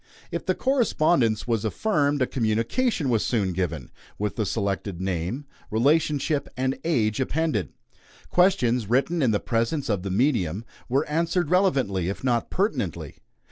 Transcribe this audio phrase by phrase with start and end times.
[0.31, 6.49] If the correspondence was affirmed, a communication was soon given, with the selected name, relationship,
[6.57, 7.71] and age appended.
[8.31, 13.17] Questions, written in the presence of the medium, were answered relevantly, if not pertinently.